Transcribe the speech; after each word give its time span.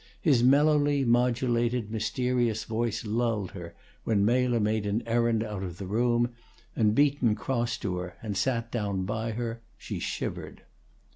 His 0.19 0.41
mellowly 0.43 1.05
modulated, 1.05 1.91
mysterious 1.91 2.63
voice 2.63 3.05
lulled 3.05 3.51
her; 3.51 3.75
when 4.03 4.25
Mela 4.25 4.59
made 4.59 4.87
an 4.87 5.03
errand 5.05 5.43
out 5.43 5.61
of 5.61 5.77
the 5.77 5.85
room, 5.85 6.29
and 6.75 6.95
Beaton 6.95 7.35
crossed 7.35 7.83
to 7.83 7.97
her 7.97 8.15
and 8.23 8.35
sat 8.35 8.71
down 8.71 9.03
by 9.05 9.33
her, 9.33 9.61
she 9.77 9.99
shivered. 9.99 10.63